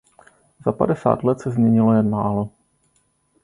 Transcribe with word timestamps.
Za 0.65 0.71
padesát 0.71 1.23
let 1.23 1.39
se 1.39 1.51
změnilo 1.51 1.93
jen 1.93 2.09
málo. 2.09 2.49